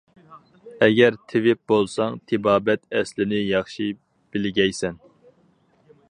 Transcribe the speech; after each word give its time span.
ئەگەر 0.85 1.17
تېۋىپ 1.33 1.59
بولساڭ، 1.71 2.15
تېبابەت 2.31 2.83
ئەسلىنى 2.99 3.41
ياخشى 3.49 3.89
بىلگەيسەن. 4.37 4.97